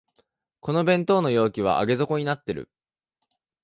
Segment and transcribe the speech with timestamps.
[0.61, 2.71] この弁当の容器は上げ底になってる